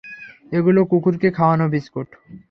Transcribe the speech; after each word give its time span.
এগুলো 0.51 0.79
কুকুরকে 0.91 1.29
খাওয়ানোর 1.37 1.69
বিস্কুট! 1.73 2.09